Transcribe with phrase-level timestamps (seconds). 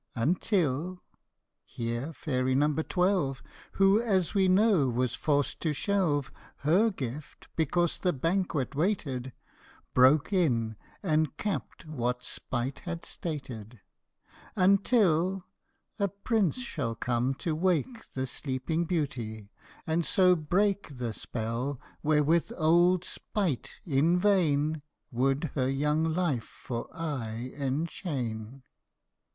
[0.15, 1.03] "Until"
[1.63, 6.31] here Fairy Number Twelve, Who, as we know, was forced to shelve
[6.65, 9.31] Her gift because the banquet waited,
[9.93, 13.79] Broke in and capped what Spite had stated"
[14.55, 15.43] Until
[15.99, 19.51] a prince shall come to wake The Sleeping Beauty,
[19.85, 24.81] and so break The spell wherewith old Spite in vain
[25.11, 28.63] Would her young life for aye enchain